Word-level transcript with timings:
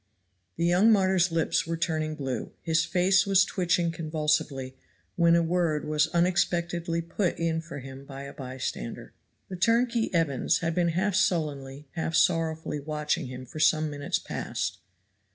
The 0.55 0.65
young 0.65 0.91
martyr's 0.91 1.31
lips 1.31 1.67
were 1.67 1.77
turning 1.77 2.15
blue, 2.15 2.53
his 2.63 2.85
face 2.85 3.27
was 3.27 3.45
twitching 3.45 3.91
convulsively, 3.91 4.75
when 5.15 5.35
a 5.35 5.43
word 5.43 5.85
was 5.85 6.07
unexpectedly 6.07 7.03
put 7.03 7.37
in 7.37 7.61
for 7.61 7.77
him 7.81 8.03
by 8.05 8.23
a 8.23 8.33
bystander. 8.33 9.13
The 9.47 9.57
turnkey 9.57 10.09
Evans 10.11 10.57
had 10.61 10.73
been 10.73 10.87
half 10.97 11.13
sullenly 11.13 11.87
half 11.91 12.15
sorrowfully 12.15 12.79
watching 12.79 13.27
him 13.27 13.45
for 13.45 13.59
some 13.59 13.91
minutes 13.91 14.17
past. 14.17 14.79